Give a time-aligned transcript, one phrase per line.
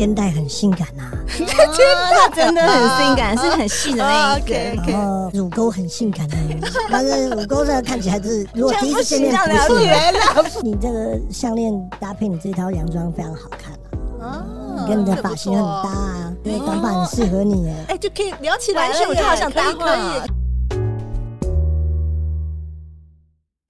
[0.00, 1.46] 肩带很性感呐，肩
[2.10, 4.54] 带真的很性感，是很细的那一个。
[4.90, 6.36] 然后乳沟很性感的，
[6.90, 13.74] 但是乳沟这看起来是，如果第一次见面不是， 你这个项链搭配你这套洋装非常好看
[14.26, 14.42] 啊，
[14.88, 20.24] 跟你的发型很搭啊，因为短发很适合你哎，哎就可以聊起来了，我就好想搭话。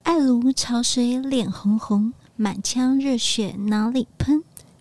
[0.03, 4.41] 爱如潮水，脸红红，满腔热血哪里喷？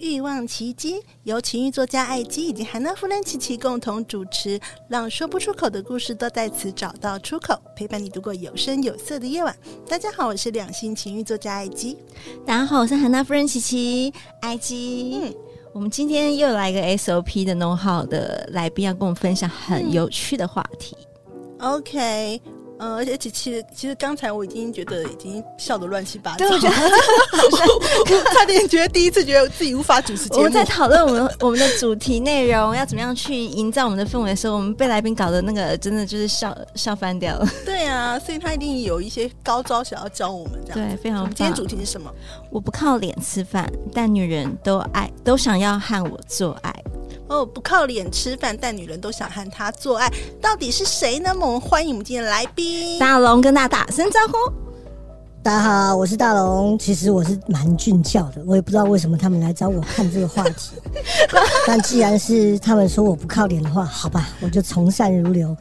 [0.00, 9.54] 欲望奇迹由情欲作家艾姬以及韩娜夫人琪琪共同主持，让说不出口的故事都在此找到出口，陪伴你度过有声有色的夜晚。
[9.86, 11.98] 大家好，我是两性情欲作家艾姬。
[12.46, 14.10] 大家好，我是韩娜夫人琪琪。
[14.40, 15.34] 艾姬，嗯，
[15.74, 20.96] 我们今天又来一个 SOP 的 know how 的来宾，要跟我们分享很有趣的话题。
[21.58, 22.40] 嗯、OK。
[22.80, 30.38] 嗯，而且其实其实刚才我已经觉得已经笑得乱七八糟，对，我觉得 差点觉得第一次觉得自己无法主持节目。
[30.38, 37.46] 我们在讨论我们 我们的主题内容要怎么样去营造我们的氛围的时候，我们被来宾搞得那个真的就是笑笑翻掉了。
[37.66, 40.88] 对啊，所以他一定有一些高招想要教我们这样。
[40.88, 41.34] 对，非常棒。
[41.34, 42.10] 今天主题是什么？
[42.50, 46.74] 我不靠脸吃饭，但女人都爱都想要和我做爱。
[47.30, 51.32] 哦，不靠脸吃饭，但女人都想和他做爱，到底是谁呢？
[51.40, 54.52] 我们欢迎我们今天的来宾大龙，跟大家打声招呼。
[55.40, 56.76] 大家好，我是大龙。
[56.76, 60.72] 其实我是蛮俊俏的，我也不知道为什么他们来找我看这个话题。
[61.68, 65.56] 但既然是他们说我不靠脸的话，好吧，我就从善如流。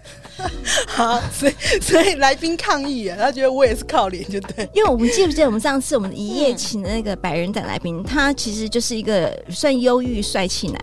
[0.88, 4.68] 好，所以所以来宾抗议啊，他觉得我也是靠脸，就对。
[4.74, 10.82] 因为我们记不记得我们上次我们一夜情的那个百人斩来宾，他其实就是一个算忧郁帅气男。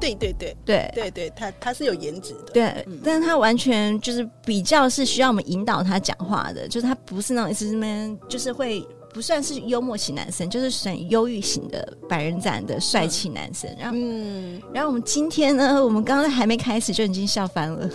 [0.00, 0.90] 对对对对。
[0.94, 13.68] 对对，他他是有颜值的，对，嗯、但是他完全就是比较是需要我们引导他讲话的，就是他不是那种一直那就是会不算是幽默型男生，就是算忧郁型的百人斩的帅气男生。
[13.78, 17.88] 然后，嗯，然后我们今天呢，我们刚刚还没开始就已经笑翻了，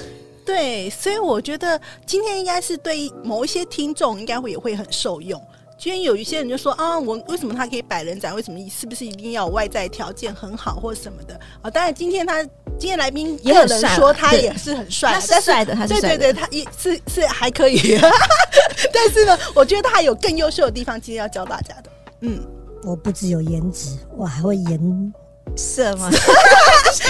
[0.43, 5.39] 对，所以我觉得今天应该是对某一些听众应该会也会很受用。
[5.81, 8.35] 今天有一些人就说啊，我为什么他可以百人斩？
[8.35, 11.71] 为什么是不是一定要外在条件很好或什么的啊？
[11.71, 12.43] 当然，今天他
[12.77, 17.97] 今天来宾也有人说他也是很帅，他是帅的，他是帅的，对对对，他也是是还可以。
[18.93, 21.89] 但是呢，我觉得他还有更优秀的地方，今天要教大家的。
[22.19, 22.39] 嗯，
[22.83, 25.13] 我不只有颜值，我还会颜。
[25.55, 26.09] 色吗？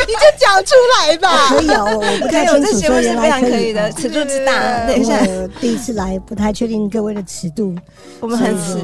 [0.07, 1.50] 你就讲出来吧。
[1.50, 4.85] 可以哦，我不太清楚，说原来可以的，尺度之大。
[4.88, 5.19] 等一下，
[5.59, 7.75] 第一次来，不太确定各位的尺度。
[8.19, 8.79] 我们很尺，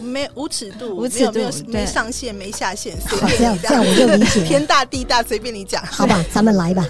[0.00, 2.96] 没无尺度，无尺度，没上限，没下限。
[3.06, 4.44] 好，这样这样我就理解。
[4.44, 5.84] 天大地大，随便你讲。
[5.84, 6.86] 好吧，咱们来吧。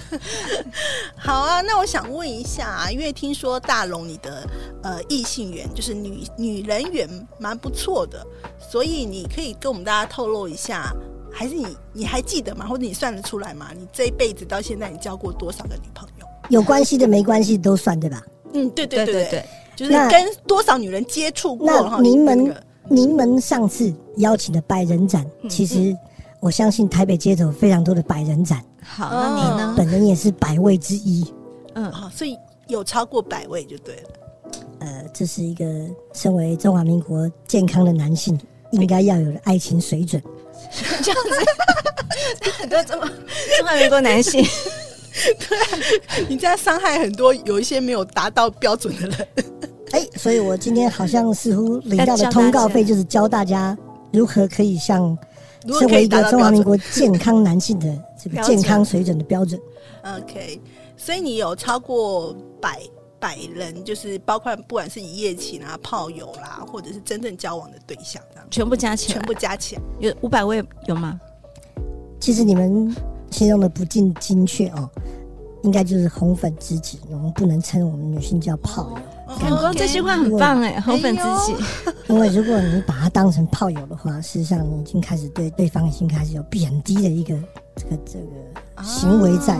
[1.17, 4.47] 好啊，那我想问一下啊，因为听说大龙你的
[4.83, 7.07] 呃异性缘就是女女人缘
[7.39, 8.25] 蛮不错的，
[8.71, 10.93] 所以你可以跟我们大家透露一下。
[11.39, 12.67] 还是你你还记得吗？
[12.67, 13.67] 或者你算得出来吗？
[13.73, 16.25] 你这一辈子到现在，你交过多少个女朋友？
[16.49, 18.21] 有关系的、没关系都算，对吧？
[18.51, 21.65] 嗯，对对对对对，就是跟多少女人接触过。
[21.65, 22.53] 那您们
[22.89, 25.95] 您们上次邀请的百人展，其实
[26.41, 28.61] 我相信台北街头非常多的百人展。
[28.83, 29.73] 好，那你呢？
[29.77, 31.25] 本人也是百位之一。
[31.75, 34.09] 嗯，好，所以有超过百位就对了。
[34.79, 35.65] 呃，这是一个
[36.11, 38.37] 身为中华民国健康的男性
[38.71, 40.21] 应该要有的爱情水准。
[41.03, 44.43] 这样子，很多中中华民国男性，
[45.49, 45.67] 对啊，
[46.27, 49.27] 你这样伤害很多有一些没有达到标准的人。
[49.91, 53.77] 哎，所以我今天好像似乎领到的通告费就是教大家
[54.13, 55.17] 如何可以像
[55.79, 57.87] 身为一个中华民国健康男性的
[58.21, 59.59] 这个 健康水准的标准。
[60.03, 60.61] OK，
[60.95, 62.79] 所以你有超过百。
[63.19, 68.47] 百人就是包括不管是一夜情啊、炮友啦，或者是真正交往的对象，这样。
[68.49, 71.19] 全部加起来，全部加起来有五百位有吗？
[72.19, 72.95] 其实你们
[73.31, 74.89] 形容的不尽精确哦，
[75.63, 81.53] 应该就是红粉知己，我们不能称我们女性叫炮友，感光这句话很棒哎，红粉知己。
[82.09, 87.35] 因为如果你把它当成炮友的话，事实上你已经开始对对方已经开始有贬低的一个
[87.75, 89.55] 这个这个行为在，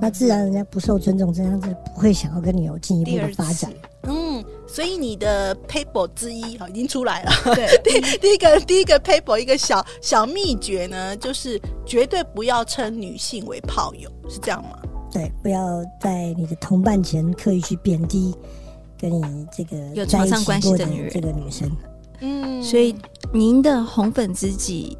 [0.00, 3.72] 那自然人家不受尊重，这样子不会想要跟你有进一步的发展。
[4.02, 7.32] 嗯，所以你的 paper 之一哈已经出来了。
[7.54, 14.78] 对， 第第一个第一个 paper 一个小小秘诀呢，就是绝对不要称女性为炮友，是这样吗？
[15.10, 18.34] 对，不要在你的同伴前刻意去贬低
[19.00, 21.70] 跟你这个有床上关系的女人，这个女生。
[22.20, 22.94] 嗯，所以
[23.32, 24.96] 您的红粉知己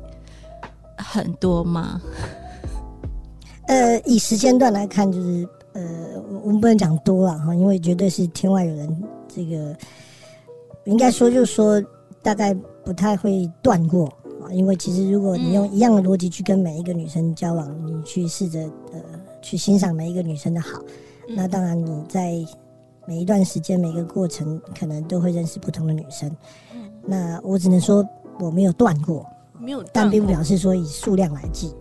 [0.96, 2.00] 很多吗？
[3.66, 5.82] 呃，以时间段来看，就是呃，
[6.42, 9.04] 我们不能讲多了哈，因为绝对是天外有人。
[9.28, 9.76] 这个
[10.84, 11.82] 应该说，就是说，
[12.22, 12.54] 大概
[12.84, 14.06] 不太会断过
[14.42, 18.60] 啊，因为其实如果你用一样的逻辑去跟每一个女生交往，你去试着
[18.92, 19.00] 呃。
[19.42, 20.80] 去欣赏每一个女生的好，
[21.28, 22.34] 嗯、那当然你在
[23.06, 26.28] 每一段时间、每个过程，可能都会认识不同的女生。
[26.74, 28.04] 嗯、那我只能说
[28.40, 29.24] 我没有断过，
[29.60, 31.72] 没有，但并不表示说以数量来计，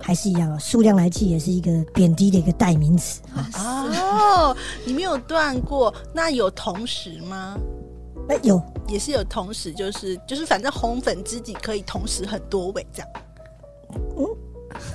[0.00, 3.48] 还是一样，数量来计也是一个贬低的一个代名词啊。
[3.54, 7.56] 哦，你没有断过，那有同时吗？
[8.28, 13.08] 哎，有，也是有同时，就是就是，反正红粉知己可以同时很多位这样。
[14.18, 14.26] 嗯。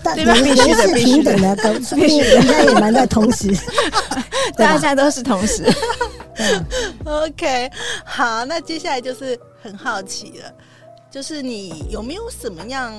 [0.04, 3.52] 但必须是平等的， 都所以人家也蛮在同时，
[4.56, 5.66] 大家都是同时。
[7.04, 7.72] OK，
[8.06, 10.54] 好，那接下来就是很好奇了，
[11.10, 12.94] 就是你有没有什么样，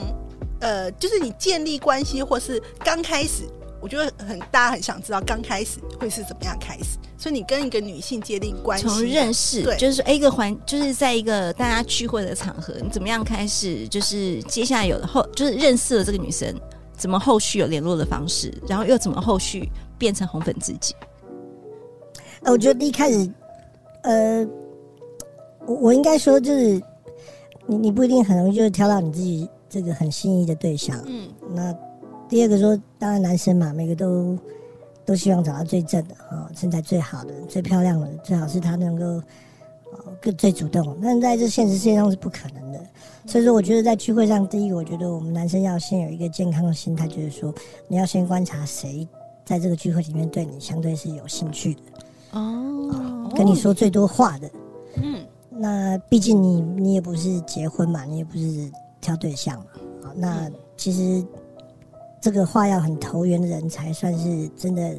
[0.64, 3.42] 呃，就是你建立关系，或是刚开始，
[3.82, 6.98] 我觉得很大家很想知道刚开始会是怎么样开始。
[7.18, 13.86] 所以你跟一个女性建立关系，从认识，对，就是一个环，就是在一个大家聚会的场合，你怎么样开始？
[13.88, 16.54] 就是接下来有的后，就是认识了这个女生，
[16.96, 19.68] 怎么后续有联络的方式，然后又怎么后续
[19.98, 20.94] 变成红粉知己？
[22.42, 23.30] 呃，我觉得一开始，
[24.02, 24.46] 呃，
[25.66, 26.80] 我我应该说就是
[27.66, 31.74] 你你不一定很容易就是挑到你自己这个很心仪的对象，嗯，那
[32.28, 34.38] 第二个说，当然男生嘛，每个都。
[35.06, 39.04] 都希望找到最正的啊，身材最好的、最漂亮的，最好是他能够
[39.92, 40.96] 啊更最主动。
[41.02, 42.80] 但在这现实世界上是不可能的，
[43.26, 47.54] 所以说我觉得在聚会上，第一个我觉得我们男生要先有一个健康的心态，就是说
[47.86, 49.06] 你要先观察谁
[49.44, 51.80] 在这个聚会里面对你相对是有兴趣的
[52.32, 54.50] 哦，跟你说最多话的。
[55.02, 58.72] 嗯，那毕竟你你也不是结婚嘛，你也不是
[59.04, 59.64] 挑对象嘛，
[60.04, 61.24] 啊，那其实。
[62.20, 64.94] 这个话要很投缘的人才算是真的，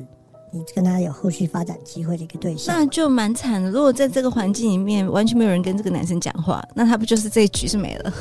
[0.51, 2.75] 你跟他有后续发展机会的一个对象。
[2.77, 3.71] 那就蛮惨的。
[3.71, 8.13] 如果在这个环境里面完全没有人跟这个男生讲话，那他不就是这一局是没了？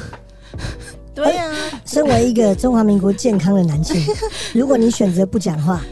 [1.14, 1.54] 对呀、啊。
[1.84, 4.02] 身为一个中华民国健康的男性，
[4.58, 5.82] 如果你选择不讲话，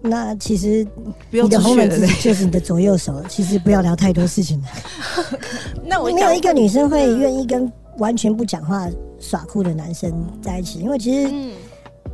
[0.00, 0.82] 那其实
[1.30, 3.22] 你的红粉知己就是你的左右手。
[3.28, 4.68] 其实不要聊太多事情了。
[5.84, 11.30] 那我没有一个女生会愿意跟完全不讲话耍酷的男生在一起，因为其实。
[11.30, 11.52] 嗯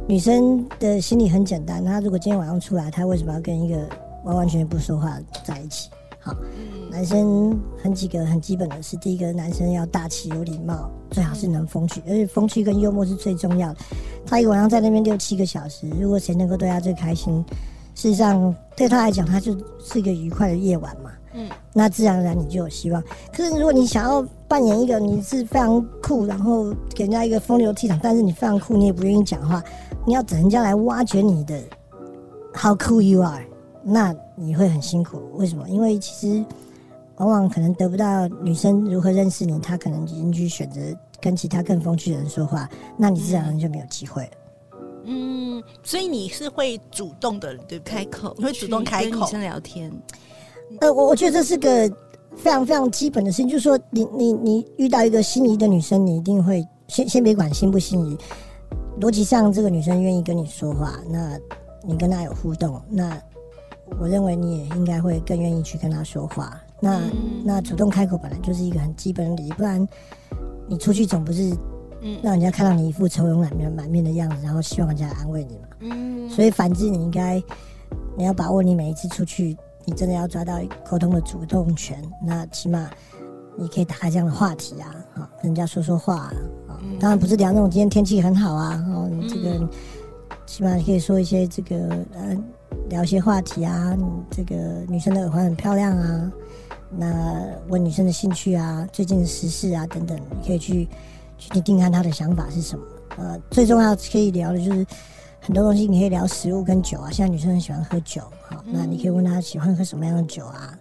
[0.09, 3.77] 女生的心理很简单，她如果今天晚上出来，她为什么要跟一个
[4.25, 5.91] 完完全全不说话在一起？
[6.19, 6.35] 好，
[6.91, 13.77] 男生很几个很基本的是，第一个男生要大气有礼貌，最好是能风趣，而且风趣跟幽默是最重要的。
[14.27, 17.45] 他一个晚上在那边六七个小时，如果谁能够对他最开心，
[17.95, 21.13] 事实上对他来讲，他就是一个愉快的夜晚嘛。
[21.35, 23.03] 嗯，那自然而然你就有希望。
[23.33, 29.63] 可是如果你想要扮演一个你是非常酷，然后给人家一个风流倜傥，但是你非常酷，你也不愿意讲话。
[30.07, 31.59] 你要等人家来挖掘你的
[32.55, 33.45] how cool you are，
[33.83, 35.21] 那你会很辛苦。
[35.35, 35.69] 为什么？
[35.69, 36.45] 因为其实
[37.17, 40.81] 往往可能得不到女生如何认识你，她可能已经去选择
[41.21, 44.31] 跟其他更风趣的人说话，那你自然而然就没有机会了。
[45.05, 47.95] 嗯，所以你是会主动的，对不对？
[47.95, 49.91] 开口，你会主动开口跟女生聊天。
[50.81, 51.89] 呃，我我觉得这是个
[52.37, 58.17] 非常非常基本的事情，就是说你，你你你遇到一个心仪的女生，你一定会先先别管心不心仪。
[59.01, 61.39] 逻辑上，这个女生愿意跟你说话，那
[61.83, 63.17] 你跟她有互动，那
[63.99, 66.61] 我认为你也应该会更愿意去跟她说话。
[66.81, 69.87] 那、嗯、那主动开口本来就是一个很基本的礼仪，不然
[70.69, 71.57] 你出去总不是
[72.23, 75.69] 让人家看到你一副愁容满面满面的样子，然后希望人家安慰你嘛。
[75.81, 76.29] 嗯。
[76.29, 77.43] 所以反之，你应该
[78.17, 82.03] 你要把握你每一次出去，你真的要抓到沟通的主动权。
[82.25, 82.89] 那起码
[83.57, 86.33] 你可以打开这样的话题啊，啊，跟人家说说话啊。
[86.99, 89.69] 当然不是聊那种今天天气很好啊，哦，你这个
[90.47, 91.77] 起码你可以说一些这个
[92.13, 92.37] 呃，
[92.89, 93.97] 聊一些话题啊，
[94.31, 94.57] 这个
[94.89, 96.33] 女生的耳环很漂亮啊，
[96.91, 100.89] 那问女生的兴趣啊，最近的时事啊等等，你可以去
[101.39, 102.85] 去听听看她的想法是什么。
[103.19, 104.87] 呃，最重要可以聊的就是
[105.43, 110.79] 很多东西，你可以聊食物跟酒啊，现在女生很喜欢喝酒，好，那你可以问她喜欢喝什么样的酒啊，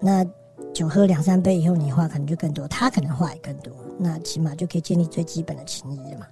[0.00, 0.26] 那。
[0.74, 6.26] 酒喝两三杯以后，你话可能就更多，他可能话也更多，那起码就可以建立最基本的情谊嘛。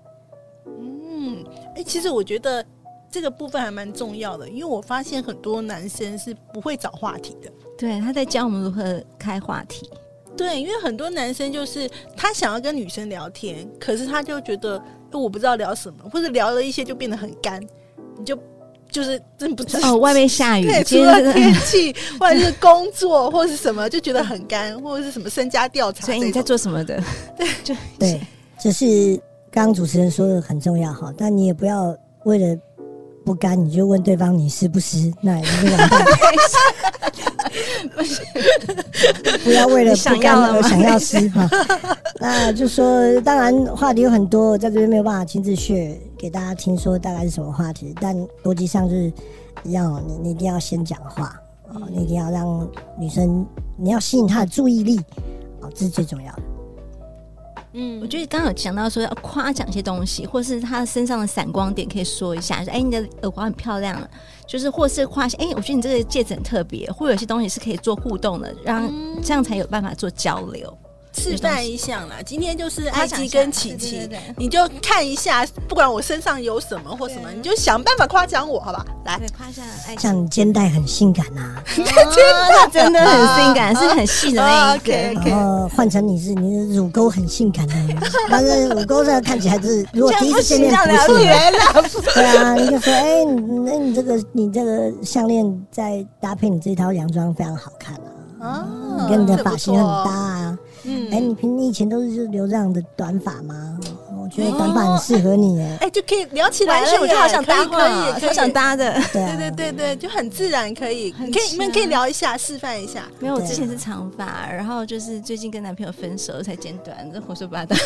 [0.66, 2.64] 嗯，哎、欸，其实我觉得
[3.11, 7.50] 这个部分还蛮重要的，因为我发现很多男生是不会找话题的。
[7.78, 9.90] 对，他在教我们如何开话题。
[10.37, 14.80] 对，因为很多男生就是他想要跟女生聊天，可是他就觉得
[15.19, 17.61] 我不知道聊什么，或者聊了一些就变得很干，
[18.19, 18.39] 你就
[18.91, 27.03] 就是真不知道哦，外面下雨，对，除了天气或者是工作或者是什么，就觉得很干，或者是什么身家调查，所以你在做什么的？
[27.37, 28.21] 对， 就对，
[28.59, 29.21] 就是
[29.51, 32.57] 刚刚主持人说的很重要哈，但你也不要为了
[33.25, 36.05] 不干你就问对方你湿不湿，那也是完蛋。
[37.97, 38.23] 不是，
[39.45, 41.49] 不要为了不干而想要吃 哈。
[42.19, 49.13] 那就说，当然话题有很多，在这边没有办法亲自去给大家听说大概是什么话题，但逻辑上就是
[49.65, 51.39] 一样，你你一定要先讲话，
[51.91, 53.47] 你一定要让女生，
[53.77, 54.99] 你要吸引她的注意力，
[55.61, 56.43] 哦，这是最重要的。
[57.78, 64.00] 嗯，我觉得刚刚有讲到说要夸奖一些东西，或是他身上的闪光点，可以说一下，说哎，你的耳环很漂亮，
[64.47, 68.90] 就是或是夸哎，我觉得你这个戒指很特别，或有些东西是可以做互动的，让
[69.23, 70.78] 这样才有办法做交流。
[71.17, 78.85] 示范一下啦，今天就是埃及跟琪琪，你就看一下，不管我身上有什么或什么，你就想办法夸奖我，好吧？
[79.07, 79.63] 来，夸一下
[79.99, 81.85] 像你肩带很性感呐， 肩
[82.49, 84.93] 带真的很性感，是很细的那一个。
[84.93, 87.75] 然后换成你是你的乳沟很性感的，
[88.31, 93.25] 但是乳沟这看起来是，如果第一次见面不是， 对啊，你就说，哎，
[93.65, 97.95] 那你这个你这个项链再搭配你这套洋装非常好看
[98.39, 98.67] 啊，
[98.99, 100.11] 哦跟你的发型很搭。
[100.11, 100.25] 啊。
[100.87, 103.78] 嗯，哎、欸，你平你以前都是留这样的短发吗？
[104.23, 113.05] 我觉得短发很适合你哎，就可以聊起来了，我就好想搭，可以，好想搭的，对对对对，就很自然，可以，可以，你们可以聊一下，示范一下。
[113.21, 117.76] 没有，我之前是长发，然后就是最近跟男朋友分手才剪短，这胡说八道。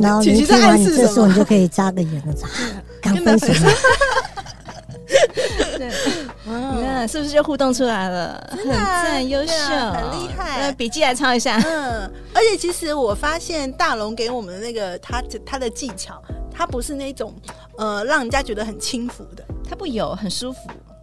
[0.00, 2.48] 然后你听完你这时候你就可以扎个眼了，扎，
[3.00, 3.46] 刚分手。
[5.78, 5.88] 对，
[6.74, 8.50] 你看是不是就互动出来了？
[8.50, 9.52] 很赞，优秀，
[9.92, 10.58] 很厉害。
[10.60, 11.56] 那笔记来抄一下。
[11.64, 16.20] 嗯，而且其实我发现大龙给我们的那个他他的技巧，
[16.52, 17.32] 他不是那种
[17.76, 20.58] 呃让人家觉得很轻浮的，他不油，很舒服。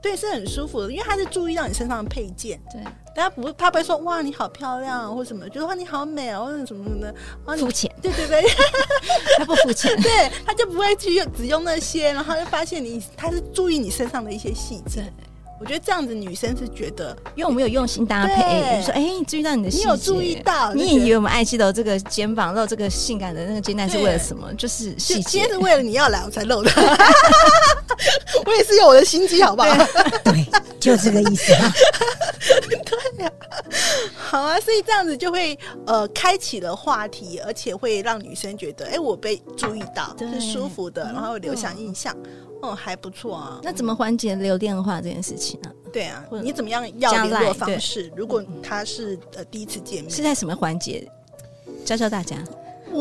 [0.05, 2.61] 对，是很舒服的，因为他是注意到你身上的配件。
[2.71, 2.79] 对，
[3.15, 7.11] 大家不会，他不会说哇你好漂亮啊，或什么，觉得哇你好美啊，或者什么什么的，
[7.57, 7.91] 肤浅。
[8.03, 8.43] 对对对，
[9.39, 15.11] 他不肤浅， 对，他就不会去用只用那些，然后就发现你他是注意你身上的一些细节。
[15.57, 24.53] 我觉得这样子女生是觉得，因为我们有用心搭配，对说哎，你注意到你的细节，你有注意到，你也以为我们爱记的这个肩膀露这个性感的那个肩带是为了什么？
[24.55, 26.71] 就是细节，今天是为了你要来我才露的。
[28.45, 29.73] 我也是有我的心机，好不好？
[30.25, 30.45] 对，
[30.79, 31.73] 就这个意思 啊。
[32.85, 33.31] 对呀，
[34.15, 35.57] 好啊，所以这样子就会
[35.87, 42.13] 呃开启了话题，而且会让女生觉得，哎，我被注意到，对是舒服的，然后留下印象。
[42.65, 43.59] 哦，还不错啊。
[43.63, 45.71] 那怎么缓解留电话这件事情呢？
[45.93, 48.11] 对啊，你怎么样要联络方式？
[48.15, 51.09] 如果他是呃第一次见面，是在什么环节？
[51.85, 52.37] 教教大家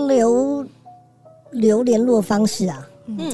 [0.07, 0.65] 留
[1.51, 2.89] 留联络方式啊。
[3.07, 3.33] 嗯，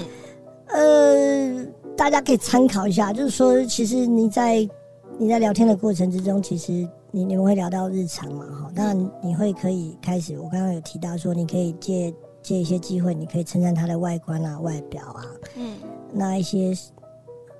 [0.68, 3.12] 呃，大家可以参考一下。
[3.12, 4.68] 就是说，其实你在
[5.18, 6.72] 你在聊天的过程之中，其实
[7.10, 8.46] 你你们会聊到日常嘛？
[8.46, 10.38] 哈，当然你会可以开始。
[10.38, 15.24] 我刚刚有提到说，你可以借借一些机会，你可以称赞他的外观啊、外表啊。
[15.56, 15.74] 嗯。
[16.12, 16.76] 那一些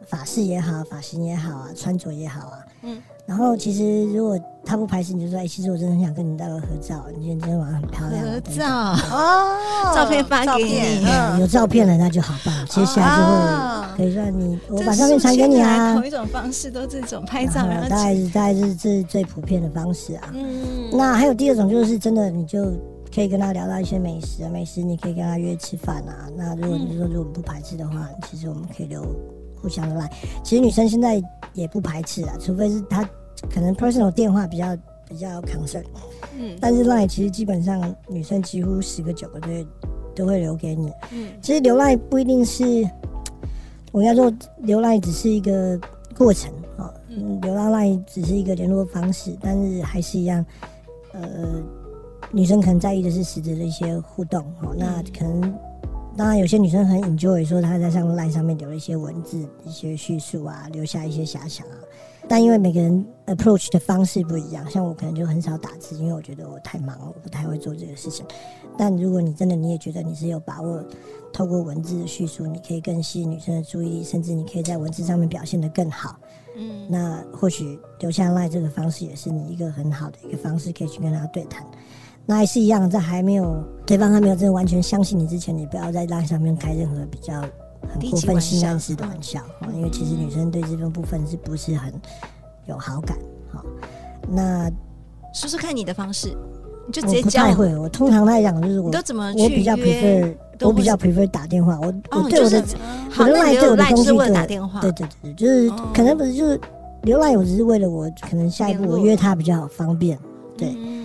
[0.07, 8.67] 发饰也好，发型也好啊，穿着也好啊，嗯，然后其实如果他不排斥，你就说，哎，其实我真的很想跟你照个合照，你今天今天晚上很漂亮，合照。
[9.17, 22.73] 哦，照片发给你，有照片了那就好办，接下来就会可以说你，我把照片传给你啊，同一种方式都这种拍照，然后大概是大概是这是最普遍的方式啊，嗯，那还有第二种就是真的你就。
[23.13, 26.29] 可以跟他聊到一些美食啊，美食你可以跟他约吃饭啊。
[26.37, 29.03] 那如果你说如果不排斥的话，其实我们可以留
[29.61, 30.11] 互相的 line。
[30.45, 31.21] 其实女生现在
[31.53, 33.03] 也不排斥啊，除非是她
[33.53, 34.77] 可能 personal 电话比较
[35.09, 35.83] 比较 concern。
[36.39, 39.67] 嗯，但是 line 其实基本上女生几乎十个九个都会
[40.15, 40.93] 都会留给你。
[41.11, 42.89] 嗯，其实留 line 不一定是，
[43.91, 45.79] 我应该说留 line 只是一个
[46.17, 46.95] 过程啊。
[47.09, 50.47] 嗯，留 line 只是一个联络方式，但是还是一样，
[51.13, 51.61] 呃。
[52.33, 55.53] 女生可能在意的是实质的一些互动，哦，那可能
[56.17, 61.75] 当然有些女生很 enjoy 说她在上 line 上面留了一些文字、一些叙述啊，留下一些遐想啊。
[62.29, 68.25] 但因为每个人 approach 的方式不一样，像我可能就很少打字，因为我觉得我太忙了，我不太会做这个事情。
[68.79, 70.85] 但如果你真的你也觉得你是有把握，
[71.33, 76.17] 透过文字的叙述，你可以更吸引女生的注意力，甚至你可以在文字上面表现得更好。
[76.57, 81.67] 嗯，那或许留下 LINE 这个方式也是你一个很好的一个方式，可以去跟她对谈。
[82.31, 87.41] 那还是一样，在还没有对方还没有真的完全相信你之前，你不要在 LINE 上面开任何比较
[87.93, 91.93] 很过分性暗示的玩笑，嗯，因为其实女生对这份部分是不是很
[92.67, 93.19] 有好感？
[93.53, 93.65] 好，
[94.29, 94.71] 那
[95.35, 96.29] 说说看你的方式，
[96.87, 97.77] 你就直接我不太会。
[97.77, 101.81] 我通常来讲就是我都怎么我比较 prefer 我比较 prefer 打电话。
[101.81, 102.65] 我、哦、我对我的
[103.11, 106.61] 好，我的 LINE 对我的工具打电话，对对对，就是可能不是就是
[107.03, 110.17] 留 LINE，我只是为了我可能下一步我约他比较好方便。
[110.57, 111.00] 对，嗯、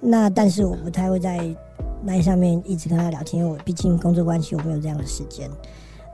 [0.00, 1.38] 那但是我不太会在
[2.06, 5.50] LINE 上面一直跟他聊天，因为我毕竟工作关系我没有这样的时间。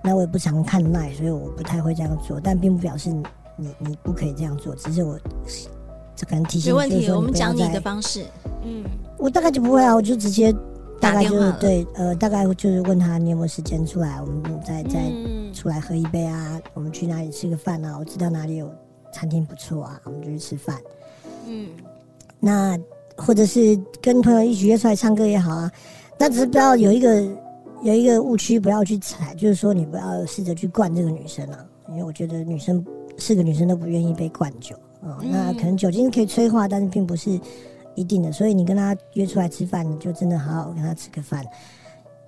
[0.02, 3.22] 那我也不常看 LINE，所以我不太会这样做，但并不表示你
[3.56, 5.18] 你，你不可以这样做，只是我
[6.16, 6.72] 这可能提醒。
[6.72, 8.24] 没问题，我们讲你的方式。
[8.64, 8.84] 嗯，
[9.18, 10.52] 我大概就不会啊，我就直接
[11.00, 15.12] 大概就是对呃，大概就是问他你有没有时间出来，我们再再
[15.52, 17.96] 出来喝一杯啊，我们去哪里吃个饭啊？
[17.98, 18.72] 我知道哪里有
[19.12, 20.78] 餐厅不错啊，我们就去吃饭。
[21.46, 21.68] 嗯，
[22.40, 22.78] 那
[23.24, 25.70] 或者是跟朋友一起约出来唱歌也好啊，
[26.18, 27.22] 但只是不要有一个。
[27.82, 32.80] 有一个误区，不要去踩，就是说你不要试着去灌这个女生啊，因为我觉得女生
[33.18, 35.32] 是个女生都不愿意被灌酒啊、嗯。
[35.32, 37.40] 那可能酒精可以催化，但是并不是
[37.96, 38.30] 一定的。
[38.30, 41.44] 所以你跟她约出来吃饭，你就真的好好跟她吃个饭，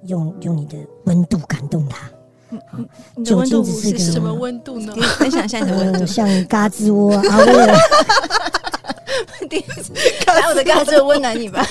[0.07, 2.11] 用用你的温度感动她。
[3.25, 4.93] 酒精只是个什么温度呢？
[5.21, 7.23] 分享一下你的温度，呃、像嘎吱窝啊，
[9.51, 11.67] 为了 来我的嘎吱窝温暖你吧。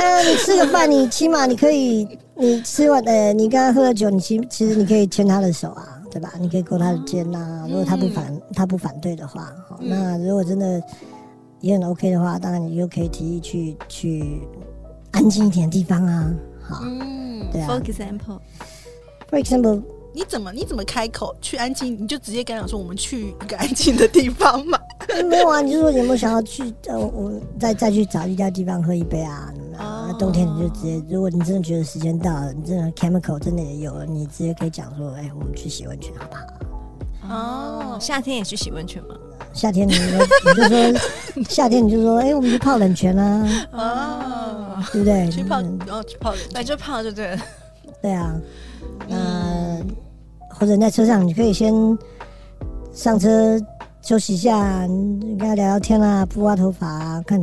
[0.00, 2.06] 呃， 你吃个饭，你起码你可以。
[2.38, 6.34] 你吃完呃，你刚刚喝了酒，你其其实你可以牵他的手啊，对吧？
[6.38, 10.82] 你可以勾他的肩呐、啊，如果他不反、嗯、他不反对的话，好、嗯，那如果真的
[11.62, 14.42] 也很 OK 的话，当然你就可以提议去去
[15.12, 16.30] 安静一点的地方啊，
[16.60, 17.68] 好，嗯，对啊。
[17.70, 18.38] For example,
[19.30, 19.82] for example，
[20.16, 21.94] 你怎么你怎么开口去安静？
[22.02, 24.78] 你就直接跟他讲说，我们去一个安静的地方嘛。
[25.28, 27.30] 没有啊，你就说有没有想要去呃， 我
[27.60, 29.52] 再再去找一家地方喝一杯啊？
[29.72, 36.42] 那，冬天你就直接，如果你真的觉得时间到了，你真的 chemical 真的也有了，你直接可以讲说，哎、欸，我们去洗温泉好不好？
[37.28, 39.14] 哦，夏天也去洗温泉吗？
[39.52, 45.30] 夏天你就 你就说，夏天你就说，哎、欸，我们去泡冷泉啊，哦，对不对？
[45.30, 47.38] 去泡，然后去泡冷泉，那就泡就对了。
[48.00, 48.34] 对啊，
[49.08, 49.45] 那、呃、
[50.58, 51.72] 或者你在车上，你可以先
[52.92, 53.60] 上车。
[54.02, 57.40] 休息一下，你跟他聊聊天啊，不刮头发啊，看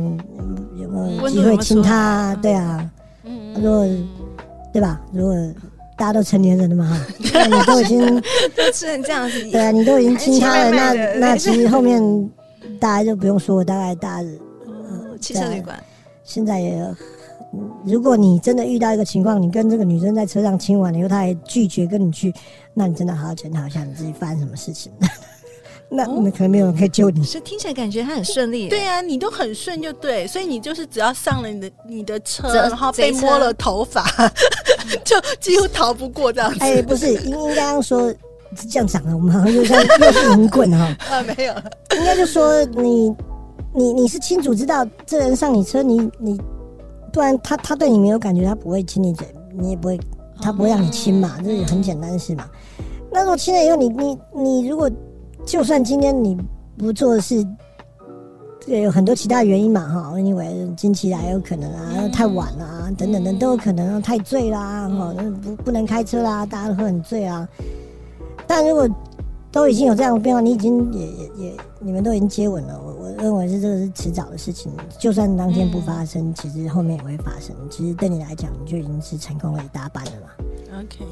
[0.78, 2.34] 有没有机会亲他啊。
[2.36, 2.90] 对啊，
[3.24, 3.86] 嗯，如果
[4.72, 4.98] 对吧？
[5.12, 5.34] 如果
[5.98, 6.98] 大家都成年人了嘛，哈，
[7.44, 8.00] 你都已经
[8.56, 12.00] 都吃成这样子，对啊，你都已经亲他了，那那其实后面
[12.80, 14.28] 大家就不用说，大概大家
[14.66, 15.78] 呃，汽车旅馆
[16.22, 16.82] 现在也，
[17.84, 22.32] 如果你真的遇到一个情况，你跟这个女生在车上亲完了以后，她还拒绝跟你去，
[22.72, 24.92] 那你真的好好检讨一下你自己发生什么事情。
[25.90, 28.68] 那那可能没有人可以救你，所以听起来感觉他很顺利。
[28.68, 34.02] 对啊，你都很顺就对，所以你就是只要上了你的你的车，然后被摸了头发，
[35.04, 36.58] 就几乎逃不过这样子。
[36.60, 38.08] 哎，不是，应应该说
[38.56, 40.96] 是这样讲的，我们好像又像又是银棍哈。
[41.10, 41.54] 啊，没有，
[41.96, 43.14] 应该就说你
[43.74, 46.40] 你你是清楚知道这人上你车，你你
[47.14, 49.98] 不然他他对你没有感觉，他不会亲你嘴，你也不会，
[50.42, 52.44] 他不会让你亲嘛，这是很简单的事嘛。
[53.12, 54.90] 那如果亲了以后，你你你如果
[55.46, 56.36] 就算今天你
[56.76, 57.46] 不做的是，
[58.66, 67.48] 对，有很多其他原因嘛，哈，因为经期来有可能啊，太晚了啊，等等等都有可能，太醉啦，哈，不不能开车啦，大家都喝很醉啊。
[68.44, 68.88] 但如果
[69.52, 74.72] 都已经有这样的变化，你已经也也也，你们都已经接吻了，我我认为是这个是迟早的事情。
[74.98, 77.54] 就算当天不发生，其实后面也会发生。
[77.70, 80.28] 其实对你来讲，你就已经是成功了一大半了嘛。
[80.80, 81.04] OK，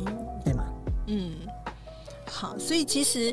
[0.42, 0.64] 对吗？
[1.08, 1.32] 嗯。
[2.24, 3.30] 好，所以其实，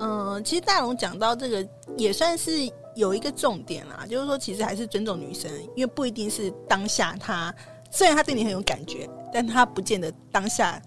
[0.00, 2.50] 嗯、呃，其实大龙讲到这个也算是
[2.94, 7.52] 有一个重点啦，就是说其实还是尊重女生，因为不一定是当下她
[7.90, 10.80] 虽然她对你很有感觉，但她不见得当下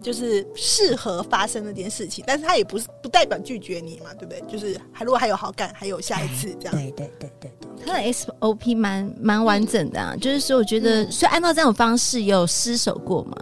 [0.00, 4.42] 就是适合发生那件事情，但是他也不是不代表拒绝你嘛，对不对？
[4.50, 6.74] 就是还如果还有好感，还有下一次这样。
[6.74, 13.36] 对对对对对，他的 SOP 蛮蛮完整的啊，嗯、就是说我觉得，所以按照这种方式有失手过吗？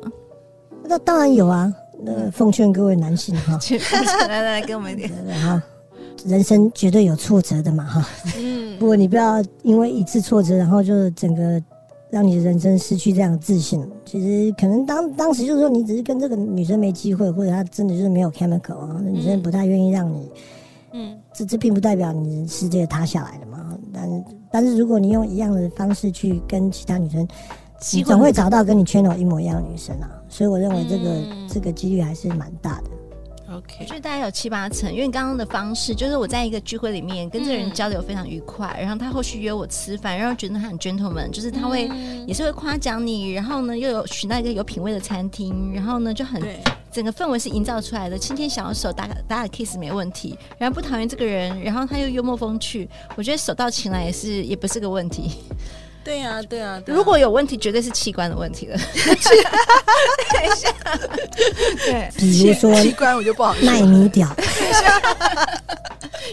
[0.85, 1.73] 那当然有啊。
[2.07, 3.59] 那，奉劝各位男性哈，
[4.29, 5.63] 来来来，给我们一点哈，
[6.27, 11.63] 人生绝对有挫折的嘛哈，嗯，不过你不要因为一次挫折，然后就整个
[12.15, 13.85] 让你的人生失去这样的自信。
[14.05, 20.31] 其实可能当当时就是说，你只是跟这个女生没机会，或者她真的就是没有 chemical 啊，女生不太愿意让你
[20.93, 23.77] 嗯，这这并不代表你是这个塌下来了嘛。
[23.93, 27.27] 但但是如果你用一样的方式去跟其他女生，
[27.93, 30.09] 你总会找到跟你 channel 一模一样的女生啊。
[30.29, 32.91] 所以我认为这个、嗯、这个几率还是蛮大的。
[33.55, 46.43] OK，我觉得大概有七八成，因为刚刚的方式就是我在一个聚会里面跟这个人交流非常愉快，嗯、然后他后续约我吃饭，然后觉得他很 gentleman，就是他会、嗯、也是会夸奖你，然后呢又有选到一个有品味的餐厅，然后呢就很
[46.91, 55.31] 整个氛围是营造出来的，牵牵小手打打打 kiss 没问题，然后不讨厌这个人，然后他又幽默风趣，我觉得手到擒来也是也不是个问题。
[56.05, 58.77] 对呀、啊，对呀、啊，如果有问题，绝对是器官的问题了。
[58.77, 60.71] 等一下，
[61.85, 64.29] 对，比如说器官，我就不好奈米屌。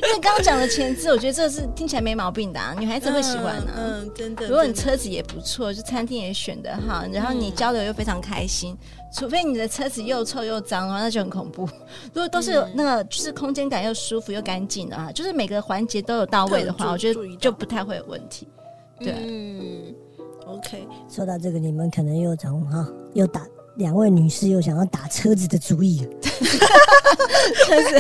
[0.03, 4.01] 因为刚刚讲的前置，我觉得这是听起来没毛病的啊，女孩子会喜欢的、啊嗯。
[4.01, 4.47] 嗯，真的。
[4.47, 11.67] 如果你车子也不错，就餐厅也选的好，然后你交流又非常开心，嗯、除非你的车子又臭又脏的话，那就很恐怖。
[12.13, 18.47] 如果都是那个，就是空间感又舒服又干净的啊，就是每个环节都有到位的话，我觉得就不太会有问题。
[19.03, 19.95] 对，嗯
[20.45, 20.87] ，OK。
[21.09, 26.11] 说到这个，你们可能又从哈又打两位女士又想要打车子的主意了。
[27.65, 27.99] 车子，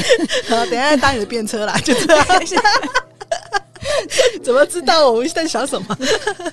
[0.49, 2.25] 好，等一下当你的便车啦，就这样。
[4.43, 5.97] 怎么知道我们在想什么？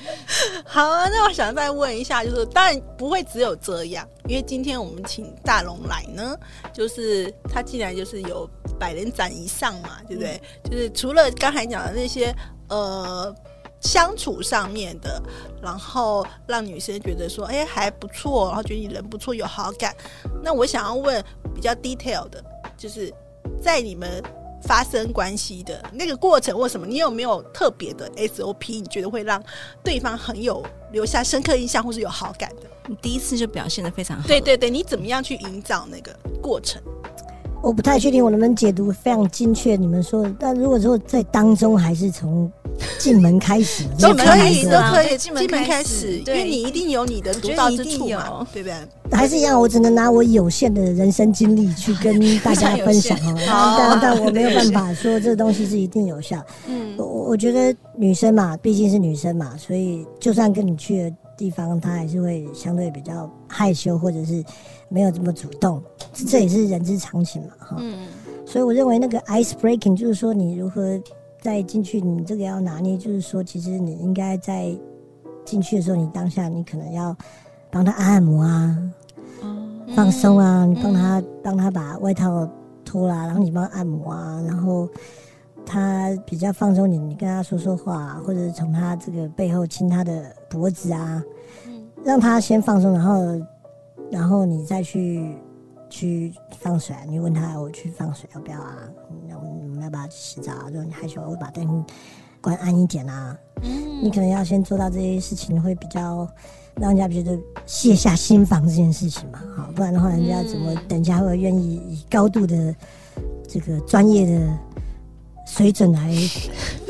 [0.65, 6.37] 好啊，那我想再问一下，就是当然不会只有这样，因为今天我们请大龙来呢，
[6.73, 10.41] 就是他既然就是有百人斩以上嘛，对不对？
[10.65, 12.35] 嗯、就是除了刚才讲的那些
[12.69, 13.35] 呃。
[13.81, 15.23] 相处上面的，
[15.63, 19.95] 然后让女生觉得说，哎，还不错，然后觉得你人不错，有好感。
[20.43, 22.43] 那我想要问比较 detail 的，
[22.77, 23.13] 就是
[23.63, 24.23] 在你们
[24.63, 28.81] 发生关系的那个过程，或什么你有没有特别的 SOP？
[28.81, 29.43] 你觉得会让
[29.85, 32.63] 对方很有留下深刻印象，或是有好感的？
[32.89, 34.27] 你第一次就表现的非常好。
[34.27, 36.13] 对对对，你怎么样去营造那个
[36.43, 36.83] 过程？
[37.61, 42.51] 我不太确定我能不能解读非常精确你们说的，但如果说在当中还是从
[42.99, 48.75] 进门开始，都可以都可以进门开始，因为你一定有你的独到之处嘛，对不对？
[49.11, 53.19] 还是一样，我只能拿我有限的人生经历去跟大家分享
[53.49, 56.41] 哦， 但但我没有办法说这个东西是一定有效。
[56.69, 64.45] 嗯，我我觉得女生嘛，毕竟是女生嘛，所以就算跟你去的地方，她还是会相对比较害羞，或者是。
[64.89, 67.77] 没有这么主动，这也是人之常情嘛，哈。
[67.79, 68.07] 嗯。
[68.47, 70.99] 所以我认为那个 ice breaking 就是说，你如何
[71.39, 74.75] 再进去，你这个要拿捏，就是说，其实你应该在
[75.45, 77.15] 进去的时候，你当下你可能要
[77.71, 78.79] 帮他按摩啊，
[79.95, 82.49] 放松啊，你帮他帮他把外套
[82.87, 84.89] 脱了，然后你帮他按摩啊，然后
[85.67, 91.23] 他比较放松，你你跟他说说话，或者是从他这个背后亲他的脖子啊，
[92.03, 93.39] 让他先放松，然后。
[94.11, 95.37] 然后你再去
[95.91, 98.77] 去放水，啊你问他我去放水要不要啊？
[99.29, 100.65] 那我们要不要去洗澡啊？
[100.69, 101.85] 如果你害羞，我会把灯
[102.41, 103.37] 关暗一点啊。
[103.63, 106.27] 嗯，你可能要先做到这些事情，会比较
[106.77, 109.41] 让人家觉得卸下心防这件事情嘛。
[109.57, 112.75] 好，不然的话，人家怎么等一下会愿意以高度的
[113.47, 114.59] 这个专业的
[115.47, 116.15] 水准来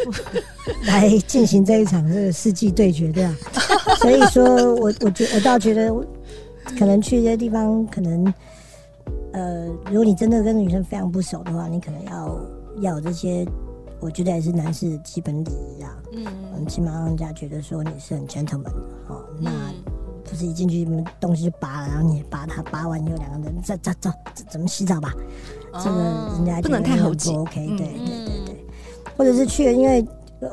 [0.86, 3.34] 来进行这一场这个世纪对决，对吧？
[4.00, 5.92] 所以说我我觉我倒觉得。
[6.76, 8.34] 可能去一些地方，可能，
[9.32, 12.40] 呃，如果你真的跟女生非常不熟的话，你可能要
[12.80, 13.46] 要有这些，
[14.00, 15.96] 我觉得也是男士的基本礼仪啊。
[16.12, 16.24] 嗯，
[16.56, 18.72] 嗯起码让人家觉得说你是很 gentleman 的，
[19.08, 19.50] 哦，那
[20.24, 20.86] 不是一进去
[21.20, 24.10] 东西就拔了，然后你拔它，拔完以后两个人走走走，
[24.50, 25.14] 怎么洗澡吧？
[25.72, 25.98] 哦、这个
[26.36, 27.34] 人家不能太猴急。
[27.34, 28.64] OK，对对对对，
[29.16, 30.04] 或者是去了，因为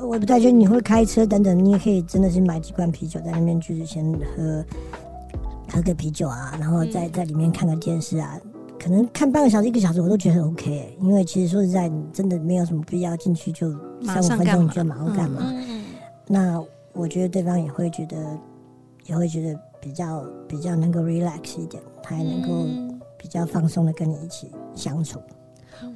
[0.02, 4.04] 我不太确定你会开车等等，你也可以真的是买几罐啤酒在那边，就是先
[4.36, 4.66] 喝。
[5.76, 13.70] 喝个啤酒啊，然后在在里面看个电视啊，嗯、可能看半个小时一个小时我都觉得 OK，欸、因为其实说实在，你真的没有什么必要进去就
[14.02, 15.42] 三五分钟你就马上干嘛？
[15.44, 15.84] 嗯、
[16.28, 18.40] 那我觉得对方也会觉得，
[19.06, 22.66] 也会觉得比较比较能够 relax 一点，他也能够
[23.18, 25.20] 比较放松的跟你一起相处。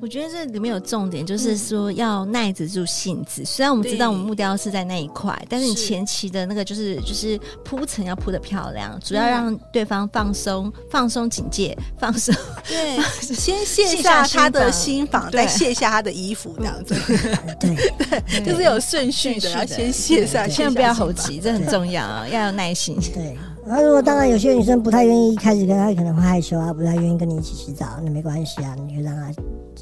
[0.02, 3.44] 我觉得这里面有重点，就是说要耐得住性子。
[3.46, 12.34] 虽然我们知道我们目标是在那一块，但是你前期的那个就是就是铺陈要铺得漂亮，主要让对方放松、放松警戒、放松。
[12.68, 16.96] 对， 先卸下他的心房，再卸下他的衣服，这样子。
[17.60, 17.76] 对
[18.08, 22.98] 对，就是有顺序的，要先卸下，千万不要猴急，这很重要啊，要有耐心。
[23.14, 23.38] 对。
[23.66, 29.30] 那如果当然有些女生不太愿意一开始跟他可能会害羞啊，不太愿意跟你一起洗澡，那没关系啊，你就让他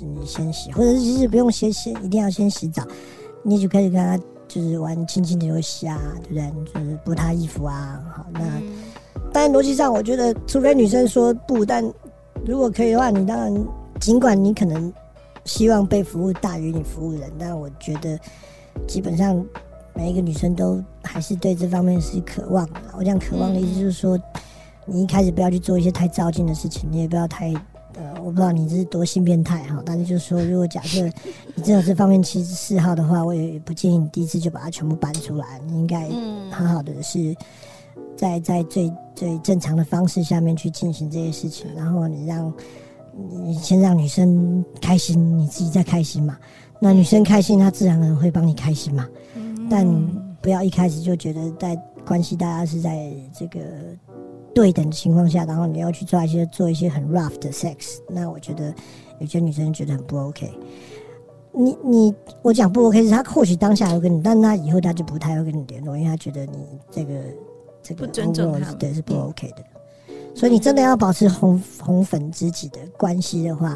[0.01, 2.83] 你先洗，或者是其实不用先先，一定要先洗澡，
[3.43, 6.73] 你就可以跟他就是玩亲亲的游戏啊，对不对？
[6.73, 8.41] 就是剥他衣服啊，好，那
[9.31, 11.83] 当然逻辑上我觉得，除非女生说不，但
[12.45, 13.67] 如果可以的话，你当然
[13.99, 14.91] 尽管你可能
[15.45, 18.19] 希望被服务大于你服务人，但我觉得
[18.87, 19.43] 基本上
[19.97, 22.79] 每一个女生都还是对这方面是渴望的。
[22.95, 24.15] 我讲渴望的意思就是说，
[24.85, 27.51] 你一开始不要去做一些太糟心的事情，你也不要太
[27.95, 31.03] 呃，我不知道你这是多性变态哈，但是就是说，如果假设
[31.55, 36.07] 你真有这方面其实嗜好的话，我也不建议你第一次就把它全部搬出来，你应该
[36.51, 37.35] 好好的是
[38.15, 42.53] 在在最最正常的方式下面去进行这些事情，然后你让。
[43.43, 46.37] 你先让女生开心，你自己再开心嘛。
[46.79, 49.07] 那女生开心，她自然而然会帮你开心嘛。
[49.69, 49.87] 但
[50.41, 51.75] 不要一开始就觉得在
[52.05, 53.59] 关系大家是在这个
[54.53, 57.99] 对等的情况下，然后你要去做一些做一些很 rough 的 sex。
[58.09, 58.73] 那我觉得
[59.19, 60.51] 有些女生觉得很不 OK。
[61.53, 67.13] 你你我讲不 OK 是她或许当下会跟你，但那以后她就不太会跟你联络，因为她觉得你这个
[67.81, 69.63] 这个不尊重她，对，是不 OK 的。
[70.35, 73.75] 所以你真的要保持红红粉知己的关系的话，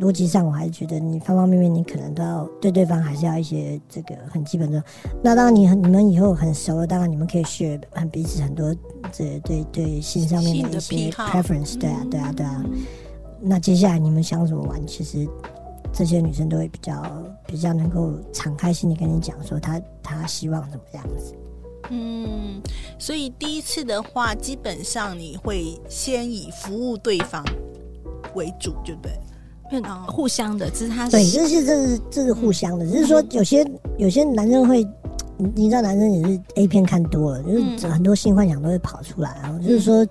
[0.00, 4.82] 逻辑上我还是觉得你方方面面你可能都要对对方还是要一些这个很基本的。
[5.22, 8.74] 那当然你你们以后很熟了，当然你们可以 share 很彼此很多
[9.12, 12.64] 这对对，对性上面的一些 preference，对啊对啊对啊。
[13.40, 15.28] 那接下来你们想怎么玩，其实
[15.92, 17.02] 这些女生都会比较
[17.46, 21.34] 比较能够敞开心的跟你讲说她她希望怎么样子。
[21.90, 22.60] 嗯，
[22.98, 27.44] 所以第一次的话，基本上你会先以服务对方
[28.34, 29.12] 为主，对不对？
[30.06, 33.66] 互相的，只是他是对，这是这是这是互相的，只是说有些
[33.98, 34.86] 有些男生会，
[35.36, 39.58] 你知道，男生也是 A 片看多了，就是很多性幻想都会跑出来啊。
[39.60, 40.06] 就是说，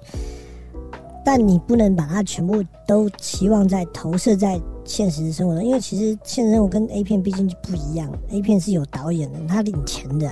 [1.24, 10.30] 但你不能把它全部都期望在投射在现实生活中，因为其实现实生活跟 A 片毕竟就不一样，A 片是有导演的，他领钱的。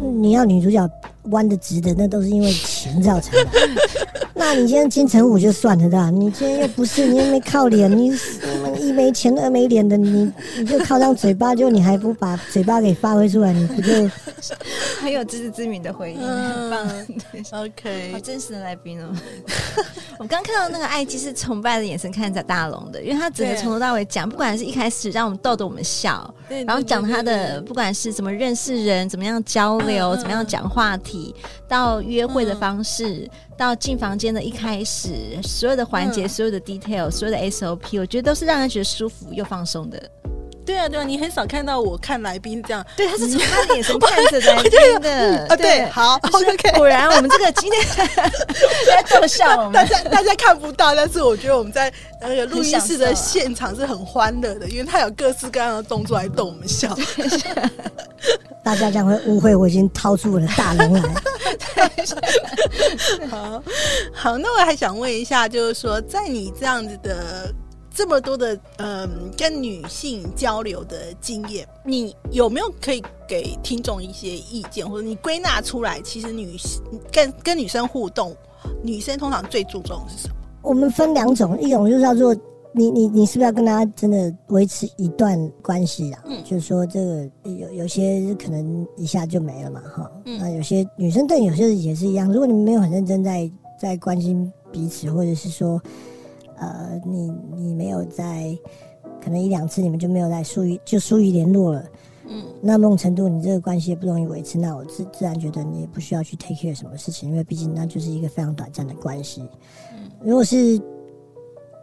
[0.00, 0.88] 你要女主角
[1.24, 3.50] 弯的直的，那都是因为钱造成的。
[4.46, 8.12] 那你今天金城武就算了的，你今天又不是，你又没靠脸，你
[8.78, 13.90] 一没钱二没脸的，你你就靠张嘴巴，就你还不把嘴巴给发挥出来，你不就
[15.04, 17.62] 很有自知之明的回应，很棒。
[17.62, 19.14] OK，好真实的来宾哦。
[20.18, 26.32] 我刚看到那个艾姬是崇拜的眼神看着大龙的，因为他整个从头到尾讲，不管是一开始让我们逗得我们笑，
[26.66, 31.34] 然后讲他的不管是怎么认识人，怎么样交流，怎么样讲话题，
[31.68, 40.10] 到约会的方式，到进房间的一开始，所有的环节，所有的 detail，所有的 SOP，我觉得都是让人觉得舒服又放松的。
[40.64, 47.84] 对啊，对啊，你很少看到我看来宾这样，对，他是从他的眼神看着来宾的， 啊，对，好，OK，果然我们这个今天
[48.86, 56.96] 在逗笑，大家大家看不到，但是我觉得我们在那个录音室的现场是很欢乐的，因为他有各式各样的动作来逗我们笑，
[58.64, 61.02] 大家将会误会我已经掏出我的大龙来。
[63.28, 63.62] 好
[64.14, 67.52] 好，那我还想问一下，就是说，在你这样子的。
[67.94, 76.00] 这么多的嗯，跟女性交流的经验，你有没有可以给听众一些意见，或者你归纳出来？
[76.02, 76.56] 其实女
[77.12, 78.34] 跟跟女生互动，
[78.82, 80.34] 女生通常最注重的是什么？
[80.62, 82.34] 我们分两种，一种就是叫做
[82.72, 86.24] 你你你是不是要跟她真的维持一段关系啊？
[86.26, 90.10] 嗯，就是说这个有有些可能一下就没了嘛，哈。
[90.24, 93.48] 嗯，那有些女生对有些也是一样，如果你们没有很认真在
[93.80, 95.80] 在关心彼此，或者是说。
[96.56, 98.56] 呃，你你没有在，
[99.20, 101.84] 可能一两次你们就没有在疏于就疏于联络了，
[102.28, 109.42] 嗯，那某种程度你这个关系也不容易维持，那我自自然觉得你也不需要去 take care 什么事情，因为毕竟那就是一个非常短暂的关系。
[109.92, 110.80] 嗯，如果是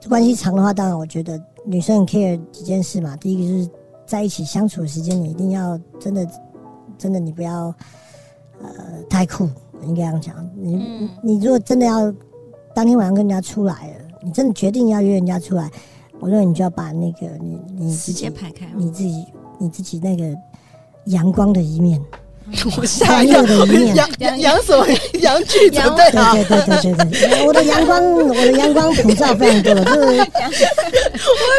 [0.07, 3.69] 关系长的话，当然我觉得女生很 care 几件事嘛，第一个就是
[4.05, 6.27] 在一起相处的时间，你一定要真的
[6.97, 7.73] 真的你不要
[8.61, 9.49] 呃太酷，
[9.83, 12.11] 应该这样讲，你、嗯、你如果真的要
[12.73, 14.10] 当天晚上跟人家出来了。
[14.23, 15.69] 你真的决定要约人家出来，
[16.19, 19.25] 我认为你就要把那个你你时间排开，你自己
[19.59, 20.23] 你自己那个
[21.05, 21.99] 阳光的一面，
[23.05, 24.85] 快乐的一面，阳阳什么
[25.21, 25.69] 阳具？
[25.69, 30.17] 对对对对对对，我的阳光，我的阳光普照非常多，就是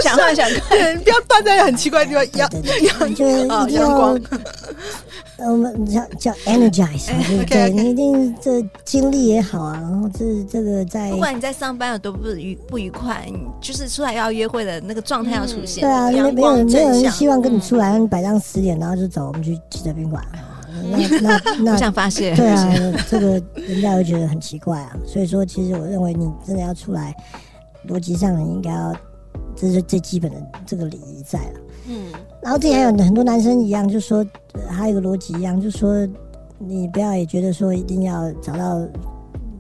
[0.05, 2.49] 讲话想看，不要断在很奇怪的地方，
[2.83, 4.21] 阳阳就是阳光。
[5.51, 7.09] 我们叫叫 energize，
[7.47, 7.71] 对？
[7.71, 15.83] 你一定这精力也好啊，然后这这个在不管你在上班有多不愉不愉快，你就是出来要约会的那个状态要出现。
[15.83, 20.25] 对啊，没没有没有人希望跟你出来，你摆上十点然后就走，我们去汽车宾馆。
[20.91, 22.35] 那那那 想发泄？
[22.35, 22.73] 对啊，
[23.09, 24.97] 这个人家会觉得很奇怪啊。
[25.07, 27.15] 所以说，其实我认为你真的要出来，
[27.89, 28.93] 逻辑上你应该要，
[29.55, 31.61] 这是最基本的这个礼仪在了。
[31.89, 34.25] 嗯，然后这里还有很多男生一样，就说
[34.69, 36.07] 还有一个逻辑一样，就说
[36.59, 38.87] 你不要也觉得说一定要找到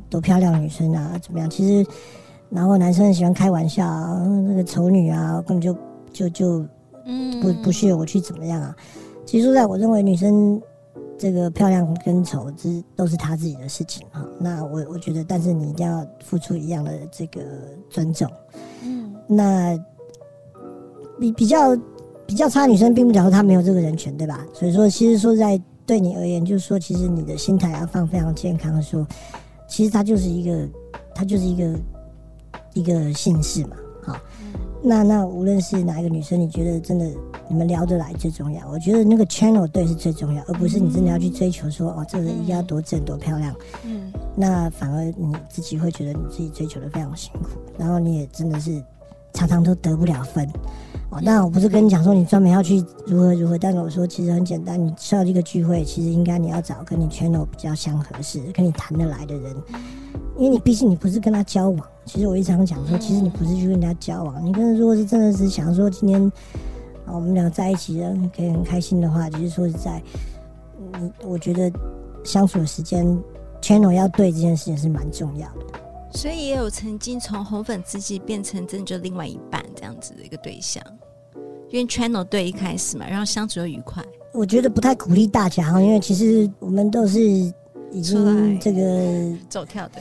[0.08, 1.48] 多漂亮女生啊，怎么样？
[1.50, 1.90] 其实，
[2.48, 5.76] 然后男生很喜欢开玩笑啊，那个丑女啊，根本就
[6.12, 6.64] 就就
[7.40, 8.76] 不不屑我去怎么样啊？
[9.24, 10.60] 其实说在我认为女生
[11.18, 14.24] 这个漂亮跟丑，这都是她自己的事情啊。
[14.38, 17.40] 那我我觉得，但是你一定要付出一样的这个
[17.88, 18.28] 尊重。
[18.84, 19.78] 嗯，那
[21.20, 21.76] 比比较
[22.32, 24.42] 比较差的女生，并不表示她没有这个人权，对吧？
[24.54, 29.06] 所以说，其实说在对你而言，就是说，其实你的心态要放非常健康的说，
[29.68, 30.66] 其实她就是一个，
[31.14, 31.78] 她就是一个
[32.72, 33.76] 一个姓氏嘛。
[34.02, 34.16] 好，
[34.82, 37.06] 那那无论是哪一个女生，你觉得真的
[37.48, 38.66] 你们聊得来最重要。
[38.70, 43.54] 我觉得那个 channel 对是最重要，而不是你真的要去追求说哦，这个人一定要多正多漂亮。
[43.84, 48.82] 嗯，那反而你自己会觉得你自己追求的非常辛苦，然后你也真的是
[49.32, 50.48] 常常都得不了分。
[51.10, 59.54] 哦，那我不是跟你讲说你专门要去如何如何，但是我说其实很简单，你需一个聚会，其实应该你要找跟你 channel 比较相合适、跟你谈得来的人。
[60.38, 66.22] 因为你毕竟你不是跟他交往，其实我一常讲说，其实你不是去跟人家交往，你跟他如果是真的是想说今天
[67.04, 70.02] 啊我们俩在一起的可以很开心的话，就是说实在，
[70.94, 71.70] 嗯，我觉得
[72.24, 73.06] 相处的时间
[73.60, 75.66] channel 要对这件事情是蛮重要的。
[76.12, 80.82] 所以也有曾经从红粉知己变成真的就另外一半这样子的一个对象，
[81.70, 84.02] 因为 channel 对一开始嘛，然后相处又愉快。
[84.32, 90.00] 我觉得不太鼓励大家，因为其实我们都是已经这个走跳的。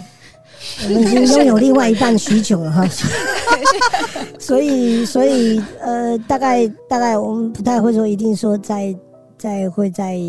[0.83, 2.85] 我们已经拥有另外一半许久了哈，
[4.37, 8.95] 所以所以呃，大概大概我们不太会说一定说在
[9.39, 10.19] 在会在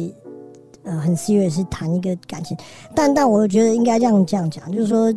[0.85, 2.57] 呃很 serious 谈一个感情，
[2.95, 5.12] 但但我觉得应该这样这样讲，就是说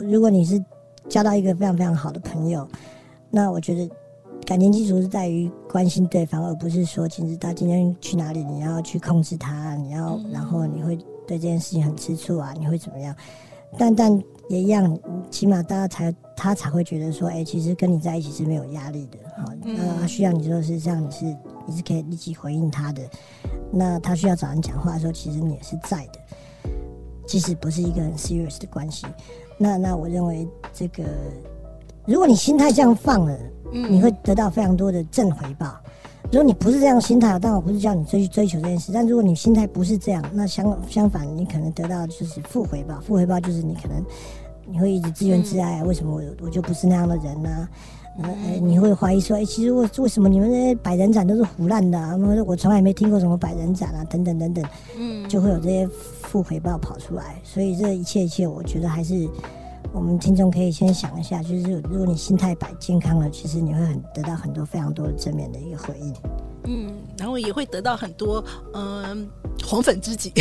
[0.00, 0.62] 如果你是
[1.08, 2.66] 交到一个非常非常好的朋友，
[3.30, 3.90] 那我觉得
[4.44, 13.14] 感情基础是在于关心对方，而不是说其实他今天去哪里你要去控制他，你要然后你会对这件事情很吃醋啊，你会怎么样？
[13.78, 14.22] 但但。
[14.48, 14.98] 也一样，
[15.30, 21.24] 起码大家才他才会觉得说，哎、欸，其实跟你在一起是没有压力的，好，那他需要你说是这样，你是
[21.68, 23.00] 你是可以立即回应他的。
[23.72, 26.18] 那他需要找人讲话的时候，其实你也是在的，
[27.28, 29.06] 即使不是一个很 serious 的关系。
[29.62, 31.04] 那那我认为这个，
[32.06, 33.38] 如果你心态这样放了，
[33.70, 35.76] 你会得到非常多的正回报。
[36.32, 38.90] 如果你不是这样心态，但我不是叫你追追求这件事。
[38.90, 42.98] 但如果你心态不是这样，那相相反，你可能得到就是负回报。
[43.00, 44.02] 负回报就是你可能
[44.64, 47.68] 你会一直自怨自艾，为什么我我就不是那样的人呢、啊？
[48.22, 52.16] 呃，你会怀疑说，哎、欸，其实为为什么你们那些百人斩都是胡乱的啊？
[52.46, 54.64] 我从来没听过什么百人斩啊，等等等等，
[54.98, 55.88] 嗯，就会有这些
[56.30, 57.40] 负回报跑出来。
[57.42, 59.28] 所以这一切一切，我觉得还是。
[59.92, 66.14] 我们听众可以先想一下，就是如果你心态摆健康了，其实你会很得到很多非常多的正面的一个回应。
[66.70, 70.32] 嗯，然后也会得到很多嗯、呃、红粉知己。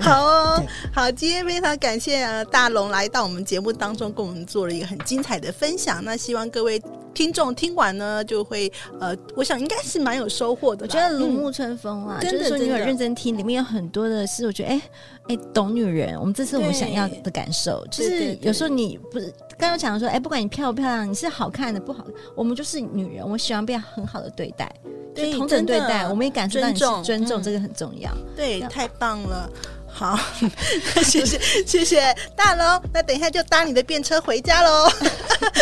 [0.00, 6.04] 好哦，好，今天非常感谢、啊、大龙来到我们节目当中，跟我们做了一个很精彩的分享。
[6.04, 6.82] 那希望各位
[7.14, 10.82] 听众听完呢，就会呃，我想应该是蛮有收获的。
[10.82, 14.82] 我觉得如沐春风啊，嗯、就是说你有认真听，里面有很多的是，我觉得哎
[15.28, 17.86] 哎，懂女人，我们这是我们想要的感受。
[17.90, 24.70] 就是有时候你不是刚刚讲说，哎，不管你漂不漂亮，你是好看的不好，我们就是女人，我喜欢被很好的对待。
[25.12, 28.10] 对，同等对待，我们也感受到你是尊重，尊重这个很重要。
[28.36, 29.50] 对，太棒了，
[29.88, 30.16] 好，
[31.02, 34.88] 谢谢谢谢大龙，那等一下就搭你的便车回家喽，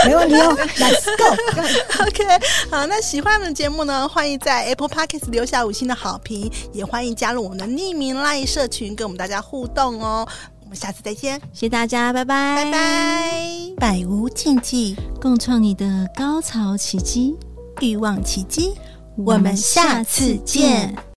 [0.04, 2.04] 没问题哦，Let's go。
[2.04, 2.24] OK，
[2.70, 10.28] 好，那喜欢我们的节目呢，欢迎在 Apple Podcast 留下五星的好评，也欢迎加入我们的匿名 LINE 社群，跟我们大家互动哦。
[10.60, 13.42] 我们下次再见，谢谢大家，拜拜，拜拜，
[13.78, 17.34] 百无禁忌，共创你的高潮奇迹，
[17.80, 18.74] 欲望奇迹。
[19.16, 21.07] 我们下次见。